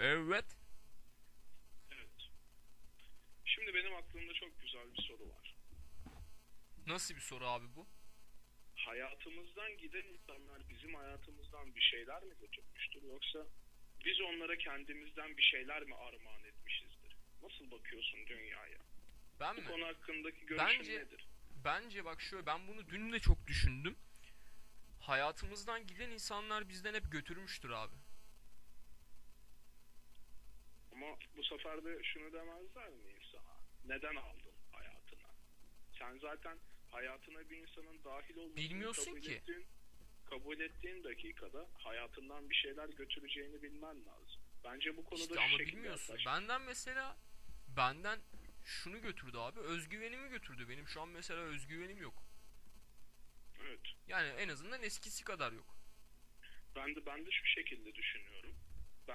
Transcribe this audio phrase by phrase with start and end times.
[0.00, 0.44] Evet.
[1.90, 2.28] Evet.
[3.44, 5.56] Şimdi benim aklımda çok güzel bir soru var.
[6.86, 7.86] Nasıl bir soru abi bu?
[8.76, 13.46] Hayatımızdan giden insanlar bizim hayatımızdan bir şeyler mi götürmüştür yoksa
[14.04, 17.16] biz onlara kendimizden bir şeyler mi armağan etmişizdir?
[17.42, 18.78] Nasıl bakıyorsun dünyaya?
[19.40, 19.66] Ben Bu mi?
[19.66, 21.26] konu hakkındaki görüşün Bence- nedir?
[21.64, 23.96] Bence bak şöyle ben bunu dün de çok düşündüm.
[25.00, 27.94] Hayatımızdan giden insanlar bizden hep götürmüştür abi.
[31.00, 33.56] Ama bu sefer de şunu demezler mi insana?
[33.84, 35.28] Neden aldın hayatına?
[35.98, 36.58] Sen zaten
[36.90, 39.32] hayatına bir insanın dahil olmasını Bilmiyorsun kabul ki.
[39.32, 39.66] Ettiğin,
[40.30, 44.40] kabul ettiğin dakikada hayatından bir şeyler götüreceğini bilmen lazım.
[44.64, 46.12] Bence bu konuda İşte ama bilmiyorsun.
[46.12, 46.26] yaklaş.
[46.26, 47.16] Benden mesela
[47.76, 48.20] benden
[48.64, 49.60] şunu götürdü abi.
[49.60, 50.68] Özgüvenimi götürdü.
[50.68, 52.22] Benim şu an mesela özgüvenim yok.
[53.62, 53.80] Evet.
[54.08, 55.76] Yani en azından eskisi kadar yok.
[56.76, 58.49] Ben de ben de şu şekilde düşünüyorum.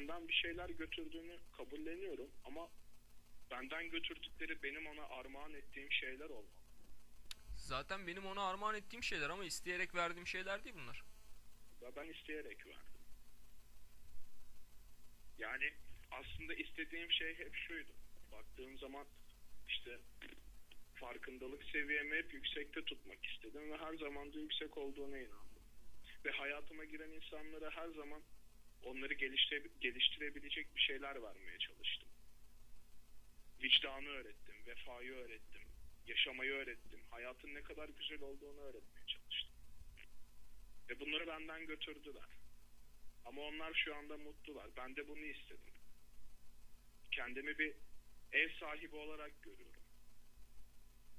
[0.00, 2.68] Benden bir şeyler götürdüğünü kabulleniyorum ama
[3.50, 6.60] benden götürdükleri benim ona armağan ettiğim şeyler olmalı.
[7.56, 11.04] Zaten benim ona armağan ettiğim şeyler ama isteyerek verdiğim şeyler değil bunlar.
[11.82, 13.00] Ve ben isteyerek verdim.
[15.38, 15.72] Yani
[16.10, 17.92] aslında istediğim şey hep şuydu.
[18.32, 19.06] Baktığım zaman
[19.68, 19.98] işte
[20.94, 25.62] farkındalık seviyemi hep yüksekte tutmak istedim ve her zaman da yüksek olduğuna inandım.
[26.24, 28.22] Ve hayatıma giren insanlara her zaman
[28.82, 32.08] onları geliştire, geliştirebilecek bir şeyler vermeye çalıştım.
[33.62, 35.62] Vicdanı öğrettim, vefayı öğrettim,
[36.06, 39.54] yaşamayı öğrettim, hayatın ne kadar güzel olduğunu öğretmeye çalıştım.
[40.90, 42.28] Ve bunları benden götürdüler.
[43.24, 44.70] Ama onlar şu anda mutlular.
[44.76, 45.74] Ben de bunu istedim.
[47.10, 47.74] Kendimi bir
[48.32, 49.82] ev sahibi olarak görüyorum.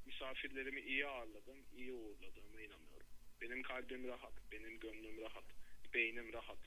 [0.05, 3.07] Misafirlerimi iyi ağırladım, iyi uğurladığıma inanıyorum.
[3.41, 5.45] Benim kalbim rahat, benim gönlüm rahat,
[5.93, 6.59] beynim rahat.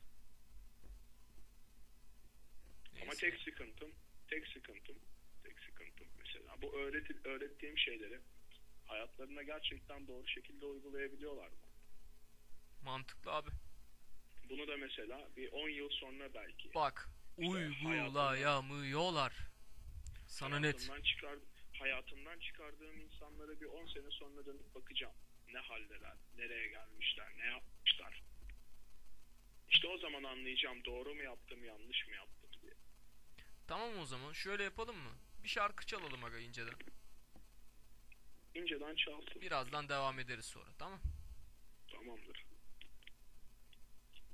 [3.02, 3.90] Ama tek sıkıntım,
[4.28, 4.96] tek sıkıntım,
[5.44, 8.20] tek sıkıntım mesela bu öğreti, öğrettiğim şeyleri
[8.84, 11.56] hayatlarına gerçekten doğru şekilde uygulayabiliyorlar mı?
[12.84, 13.50] Mantıklı abi.
[14.48, 19.34] Bunu da mesela bir 10 yıl sonra belki Bak uygulayamıyorlar.
[20.26, 20.90] Sana net.
[21.04, 21.38] çıkar
[21.72, 25.14] hayatımdan çıkardığım insanlara bir 10 sene sonra dönüp bakacağım.
[25.52, 28.22] Ne haldeler, nereye gelmişler, ne yapmışlar.
[29.68, 32.43] İşte o zaman anlayacağım doğru mu yaptım, yanlış mı yaptım.
[33.66, 35.10] Tamam o zaman şöyle yapalım mı?
[35.42, 36.74] Bir şarkı çalalım aga inceden.
[38.54, 39.40] İnceden çalsın.
[39.42, 41.00] Birazdan devam ederiz sonra tamam?
[41.92, 42.44] Tamamdır.